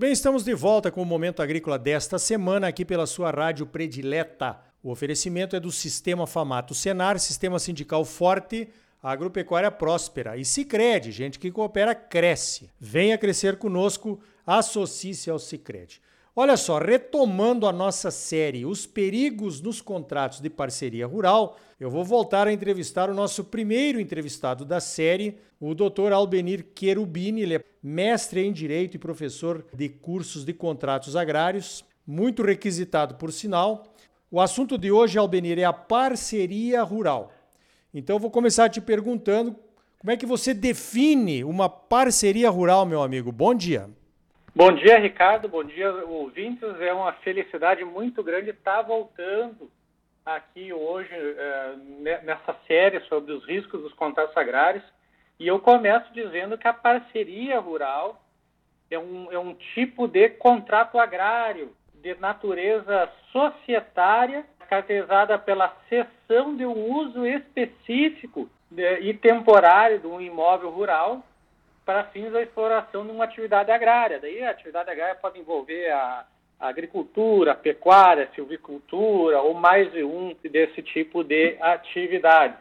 [0.00, 4.58] bem, estamos de volta com o Momento Agrícola desta semana aqui pela sua rádio predileta.
[4.82, 8.70] O oferecimento é do Sistema Famato Senar, Sistema Sindical Forte,
[9.02, 12.70] Agropecuária Próspera e Sicredi, gente que coopera cresce.
[12.80, 16.00] Venha crescer conosco, associe-se ao Sicredi.
[16.34, 22.04] Olha só, retomando a nossa série Os Perigos nos Contratos de Parceria Rural, eu vou
[22.04, 26.12] voltar a entrevistar o nosso primeiro entrevistado da série, o Dr.
[26.12, 27.40] Albenir Querubini.
[27.42, 33.32] Ele é mestre em Direito e professor de cursos de contratos agrários, muito requisitado por
[33.32, 33.92] sinal.
[34.30, 37.32] O assunto de hoje, Albenir, é a parceria rural.
[37.92, 39.56] Então eu vou começar te perguntando
[39.98, 43.32] como é que você define uma parceria rural, meu amigo.
[43.32, 43.90] Bom dia.
[44.54, 45.48] Bom dia, Ricardo.
[45.48, 46.68] Bom dia, ouvintes.
[46.80, 49.70] É uma felicidade muito grande estar voltando
[50.26, 51.76] aqui hoje é,
[52.24, 54.82] nessa série sobre os riscos dos contratos agrários.
[55.38, 58.20] E eu começo dizendo que a parceria rural
[58.90, 66.66] é um, é um tipo de contrato agrário de natureza societária, caracterizada pela cessão de
[66.66, 71.24] um uso específico de, e temporário de um imóvel rural
[71.90, 74.20] para fins da exploração de uma atividade agrária.
[74.20, 76.24] Daí a atividade agrária pode envolver a,
[76.60, 82.56] a agricultura, a pecuária, a silvicultura ou mais de um desse tipo de atividade.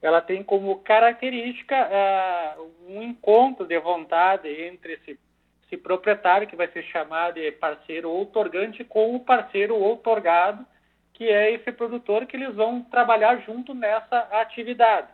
[0.00, 5.18] Ela tem como característica uh, um encontro de vontade entre esse,
[5.66, 10.64] esse, proprietário, que vai ser chamado de parceiro outorgante, com o parceiro outorgado,
[11.12, 15.08] que é esse produtor que eles vão trabalhar junto nessa atividade.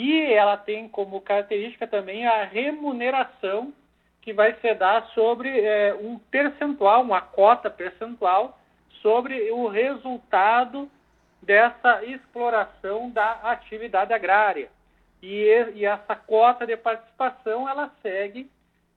[0.00, 3.74] E ela tem como característica também a remuneração
[4.22, 8.56] que vai ser dar sobre é, um percentual, uma cota percentual
[9.02, 10.88] sobre o resultado
[11.42, 14.70] dessa exploração da atividade agrária.
[15.20, 15.42] E,
[15.74, 18.48] e essa cota de participação ela segue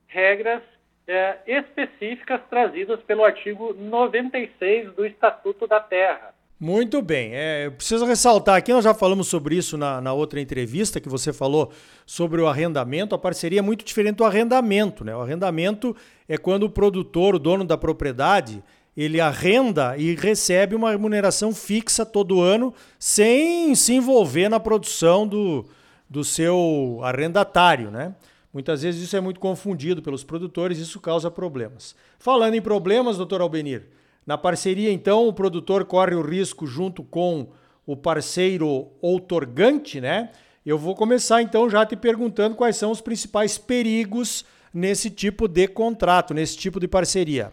[0.05, 0.61] regras
[1.07, 6.31] é, específicas trazidas pelo artigo 96 do Estatuto da Terra.
[6.61, 7.31] Muito bem.
[7.33, 11.33] É, preciso ressaltar aqui, nós já falamos sobre isso na, na, outra entrevista que você
[11.33, 11.71] falou
[12.05, 13.15] sobre o arrendamento.
[13.15, 15.03] A parceria é muito diferente do arrendamento.
[15.03, 15.15] Né?
[15.15, 15.95] O arrendamento
[16.29, 18.63] é quando o produtor, o dono da propriedade,
[18.95, 25.65] ele arrenda e recebe uma remuneração fixa todo ano sem se envolver na produção do,
[26.07, 27.89] do seu arrendatário.
[27.89, 28.13] Né?
[28.53, 31.95] Muitas vezes isso é muito confundido pelos produtores e isso causa problemas.
[32.19, 33.87] Falando em problemas, doutor Albenir,
[34.25, 37.49] na parceria, então, o produtor corre o risco junto com
[37.85, 40.31] o parceiro outorgante, né?
[40.65, 45.67] Eu vou começar então já te perguntando quais são os principais perigos nesse tipo de
[45.67, 47.51] contrato, nesse tipo de parceria.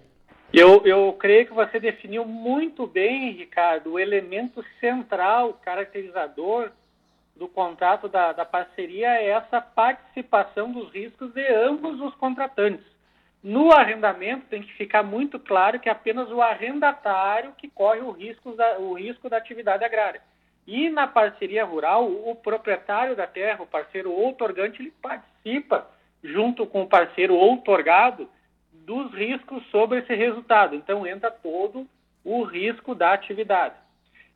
[0.53, 6.71] Eu, eu creio que você definiu muito bem, Ricardo, o elemento central, caracterizador
[7.37, 12.98] do contrato da, da parceria é essa participação dos riscos de ambos os contratantes.
[13.43, 18.10] No arrendamento tem que ficar muito claro que é apenas o arrendatário que corre o
[18.10, 20.21] risco da, o risco da atividade agrária.
[20.66, 25.88] E na parceria rural, o proprietário da terra, o parceiro outorgante, ele participa,
[26.22, 28.28] junto com o parceiro outorgado,
[28.72, 30.75] dos riscos sobre esse resultado.
[30.75, 31.87] Então entra todo
[32.25, 33.76] o risco da atividade.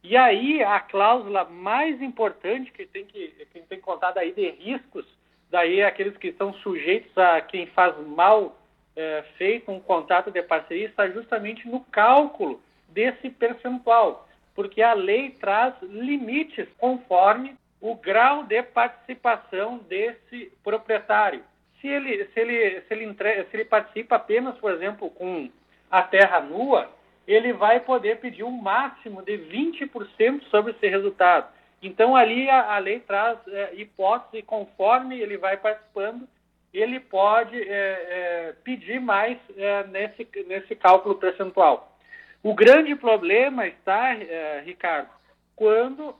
[0.03, 4.51] E aí a cláusula mais importante que tem que, que tem que contar daí de
[4.51, 5.07] riscos,
[5.51, 8.57] daí é aqueles que estão sujeitos a quem faz mal
[8.97, 15.31] é, feito um contrato de parceria está justamente no cálculo desse percentual, porque a lei
[15.31, 21.43] traz limites conforme o grau de participação desse proprietário.
[21.81, 23.45] Se ele, se ele, se ele, entre...
[23.45, 25.51] se ele participa apenas, por exemplo, com
[25.91, 26.89] a terra nua,
[27.27, 31.49] ele vai poder pedir um máximo de 20% sobre esse resultado.
[31.83, 36.29] Então, ali a, a lei traz é, hipótese conforme ele vai participando
[36.73, 41.97] ele pode é, é, pedir mais é, nesse, nesse cálculo percentual.
[42.43, 45.11] O grande problema está, é, Ricardo,
[45.55, 46.15] quando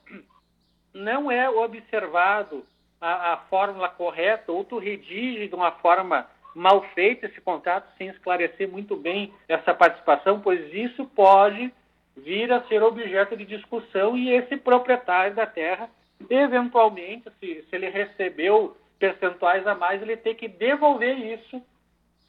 [0.93, 2.65] não é observado
[3.01, 8.07] a, a, fórmula correta ou tu redige de uma forma mal feita esse contrato sem
[8.09, 11.73] esclarecer muito bem essa participação, pois isso pode
[12.15, 15.89] vir a ser objeto de discussão e esse proprietário da terra,
[16.29, 21.61] eventualmente, se, se ele recebeu percentuais a mais, ele tem que devolver isso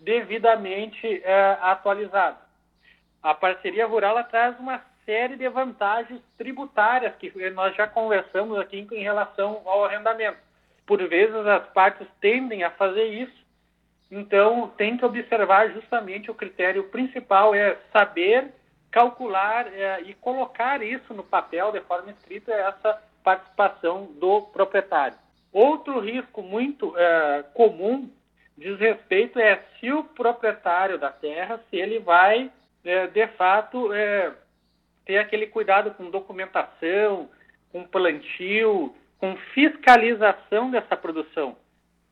[0.00, 2.38] devidamente é, atualizado.
[3.22, 9.02] A parceria rural traz uma série de vantagens tributárias que nós já conversamos aqui em
[9.02, 10.38] relação ao arrendamento.
[10.87, 13.44] Por vezes as partes tendem a fazer isso,
[14.10, 18.52] então tem que observar justamente o critério principal é saber
[18.90, 25.23] calcular é, e colocar isso no papel de forma escrita essa participação do proprietário.
[25.54, 28.10] Outro risco muito é, comum
[28.58, 32.50] diz respeito é se o proprietário da terra, se ele vai,
[32.84, 34.32] é, de fato, é,
[35.06, 37.30] ter aquele cuidado com documentação,
[37.70, 41.56] com plantio, com fiscalização dessa produção,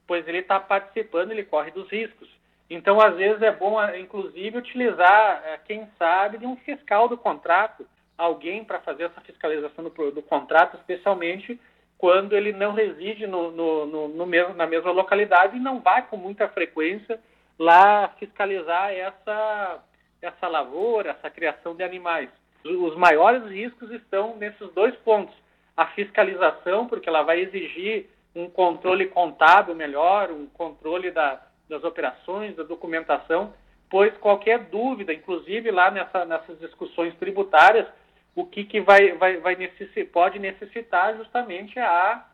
[0.06, 2.28] pois ele está participando, ele corre dos riscos.
[2.70, 7.84] Então, às vezes, é bom, inclusive, utilizar, é, quem sabe, de um fiscal do contrato,
[8.16, 11.58] alguém para fazer essa fiscalização do, do, contrato, especialmente
[12.02, 16.04] quando ele não reside no, no, no, no mesmo, na mesma localidade e não vai
[16.08, 17.20] com muita frequência
[17.56, 19.78] lá fiscalizar essa,
[20.20, 22.28] essa lavoura, essa criação de animais.
[22.64, 25.32] Os maiores riscos estão nesses dois pontos.
[25.76, 32.56] A fiscalização, porque ela vai exigir um controle contábil melhor, um controle da, das operações,
[32.56, 33.55] da documentação,
[33.88, 37.87] pois qualquer dúvida, inclusive lá nessa, nessas discussões tributárias,
[38.34, 42.26] o que, que vai, vai, vai necessi pode necessitar justamente a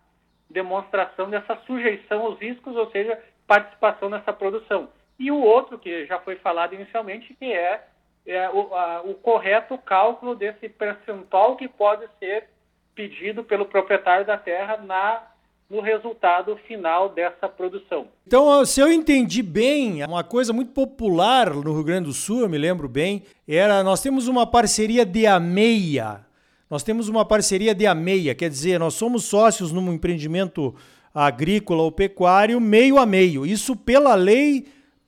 [0.49, 4.89] demonstração dessa sujeição aos riscos, ou seja, participação nessa produção.
[5.19, 7.85] E o outro, que já foi falado inicialmente, que é,
[8.27, 12.49] é o, a, o correto cálculo desse percentual que pode ser
[12.95, 15.23] pedido pelo proprietário da terra na
[15.71, 18.09] no resultado final dessa produção.
[18.27, 22.49] Então, se eu entendi bem, uma coisa muito popular no Rio Grande do Sul, eu
[22.49, 26.27] me lembro bem, era nós temos uma parceria de ameia.
[26.71, 30.75] Nós temos uma parceria de ameia, quer dizer, nós somos sócios num empreendimento
[31.15, 33.47] agrícola ou pecuário meio a meio.
[33.47, 34.67] Isso pela lei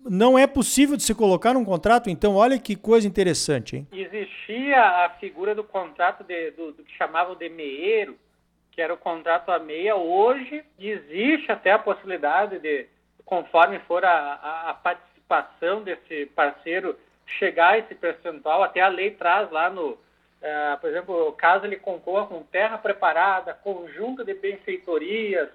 [0.09, 3.87] não é possível de se colocar num contrato, então olha que coisa interessante, hein?
[3.93, 8.17] Existia a figura do contrato de, do, do que chamavam de meeiro,
[8.81, 9.95] que era o contrato a meia.
[9.95, 12.87] Hoje existe até a possibilidade de,
[13.27, 18.63] conforme for a, a, a participação desse parceiro, chegar a esse percentual.
[18.63, 19.99] Até a lei traz lá no, uh,
[20.81, 25.51] por exemplo, caso ele concorra com terra preparada, conjunto de benfeitorias,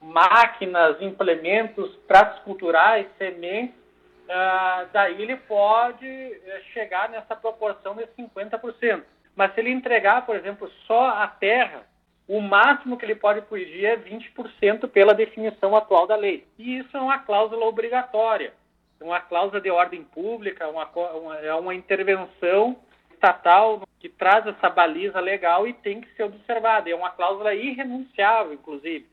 [0.00, 9.02] máquinas, implementos, pratos culturais, sementes, uh, daí ele pode uh, chegar nessa proporção de 50%.
[9.36, 11.89] Mas se ele entregar, por exemplo, só a terra,
[12.30, 16.46] o máximo que ele pode pedir é 20% pela definição atual da lei.
[16.56, 18.52] E isso é uma cláusula obrigatória,
[19.00, 22.76] é uma cláusula de ordem pública, uma, uma, é uma intervenção
[23.12, 26.88] estatal que traz essa baliza legal e tem que ser observada.
[26.88, 29.08] É uma cláusula irrenunciável, inclusive.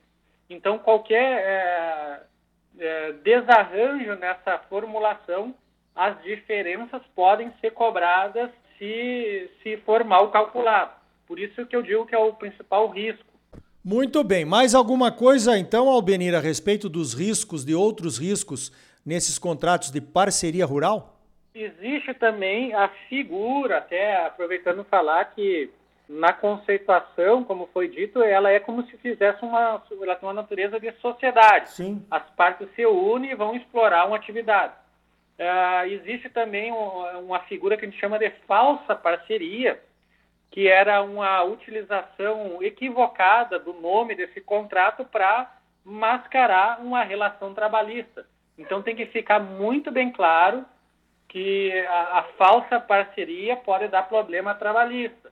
[0.48, 2.22] Então, qualquer é,
[2.78, 5.56] é, desarranjo nessa formulação,
[5.96, 10.97] as diferenças podem ser cobradas se, se for mal calculado.
[11.28, 13.26] Por isso que eu digo que é o principal risco.
[13.84, 14.46] Muito bem.
[14.46, 18.72] Mais alguma coisa, então, Albenir, a respeito dos riscos, de outros riscos
[19.06, 21.22] nesses contratos de parceria rural?
[21.54, 25.70] Existe também a figura, até aproveitando falar que
[26.08, 30.80] na conceituação, como foi dito, ela é como se fizesse uma, ela tem uma natureza
[30.80, 31.72] de sociedade.
[31.72, 32.06] Sim.
[32.10, 34.74] As partes se unem e vão explorar uma atividade.
[35.38, 39.80] Uh, existe também uma figura que a gente chama de falsa parceria,
[40.52, 45.52] que era uma utilização equivocada do nome desse contrato para
[45.84, 48.26] mascarar uma relação trabalhista.
[48.58, 50.66] Então tem que ficar muito bem claro
[51.28, 55.32] que a, a falsa parceria pode dar problema trabalhista.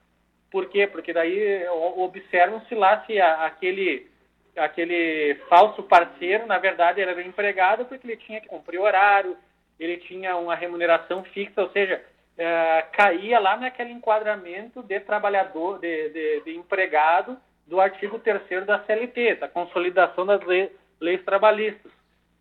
[0.51, 0.87] Por quê?
[0.87, 4.07] Porque daí observam-se lá se a, aquele,
[4.55, 9.35] aquele falso parceiro, na verdade, era empregado porque ele tinha que cumprir horário,
[9.79, 12.01] ele tinha uma remuneração fixa, ou seja,
[12.37, 18.79] é, caía lá naquele enquadramento de trabalhador, de, de, de empregado do artigo 3 da
[18.85, 21.91] CLT, da consolidação das leis, leis trabalhistas.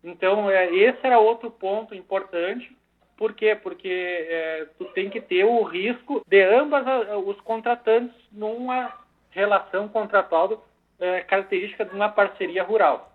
[0.03, 2.71] Então, é, esse era outro ponto importante.
[3.17, 3.55] Por quê?
[3.55, 6.85] Porque é, tu tem que ter o risco de ambas
[7.25, 8.93] os contratantes numa
[9.31, 10.65] relação contratual
[10.99, 13.13] é, característica de uma parceria rural.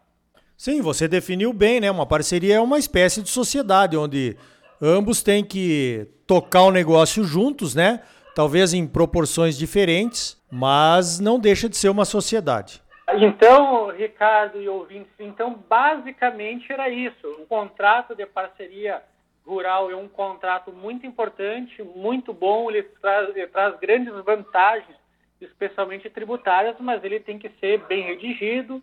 [0.57, 1.91] Sim, você definiu bem, né?
[1.91, 4.37] Uma parceria é uma espécie de sociedade onde
[4.81, 8.05] ambos têm que tocar o negócio juntos, né?
[8.37, 12.81] Talvez em proporções diferentes, mas não deixa de ser uma sociedade.
[13.15, 17.27] Então, Ricardo e ouvintes, então basicamente era isso.
[17.41, 19.03] O contrato de parceria
[19.45, 24.97] rural é um contrato muito importante, muito bom, ele traz, ele traz grandes vantagens,
[25.41, 28.81] especialmente tributárias, mas ele tem que ser bem redigido,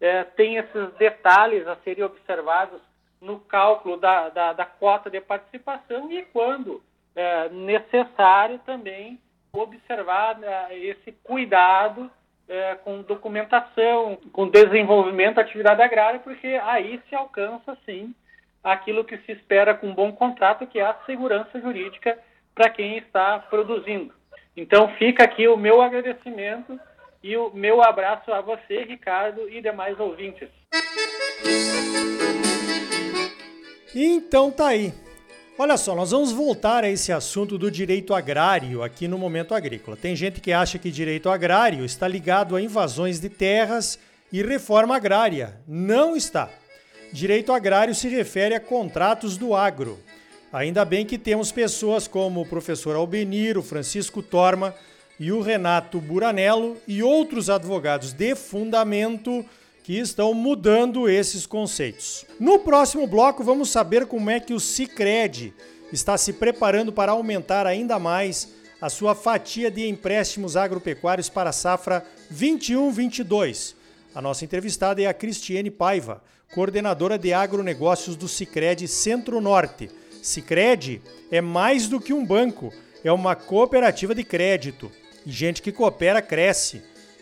[0.00, 2.80] é, tem esses detalhes a serem observados
[3.20, 6.82] no cálculo da, da, da cota de participação e, quando
[7.14, 9.18] é, necessário, também
[9.52, 12.10] observar né, esse cuidado
[12.48, 18.14] é, com documentação, com desenvolvimento da atividade agrária, porque aí se alcança, sim,
[18.62, 22.18] aquilo que se espera com um bom contrato, que é a segurança jurídica
[22.54, 24.12] para quem está produzindo.
[24.56, 26.78] Então, fica aqui o meu agradecimento
[27.22, 30.48] e o meu abraço a você, Ricardo, e demais ouvintes.
[33.94, 34.94] Então tá aí.
[35.58, 39.96] Olha só, nós vamos voltar a esse assunto do direito agrário aqui no Momento Agrícola.
[39.96, 43.98] Tem gente que acha que direito agrário está ligado a invasões de terras
[44.32, 45.60] e reforma agrária.
[45.66, 46.48] Não está.
[47.12, 49.98] Direito agrário se refere a contratos do agro.
[50.52, 54.74] Ainda bem que temos pessoas como o professor Albenir, o Francisco Torma
[55.18, 59.44] e o Renato Buranello e outros advogados de fundamento
[59.90, 62.24] que estão mudando esses conceitos.
[62.38, 65.52] No próximo bloco, vamos saber como é que o Cicred
[65.92, 71.52] está se preparando para aumentar ainda mais a sua fatia de empréstimos agropecuários para a
[71.52, 73.74] safra 21-22.
[74.14, 76.22] A nossa entrevistada é a Cristiane Paiva,
[76.54, 79.90] coordenadora de agronegócios do Cicred Centro-Norte.
[80.22, 84.88] Cicred é mais do que um banco, é uma cooperativa de crédito.
[85.26, 86.80] E gente que coopera cresce.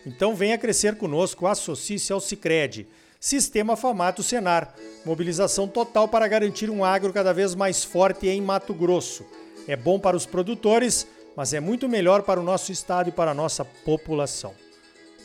[0.09, 2.87] Então venha crescer conosco, associe-se ao Cicred.
[3.19, 4.73] Sistema Famato Senar.
[5.05, 9.23] Mobilização total para garantir um agro cada vez mais forte em Mato Grosso.
[9.67, 13.31] É bom para os produtores, mas é muito melhor para o nosso estado e para
[13.31, 14.55] a nossa população.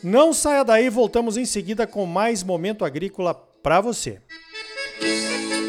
[0.03, 4.21] Não saia daí, voltamos em seguida com mais momento agrícola para você.
[5.01, 5.64] Música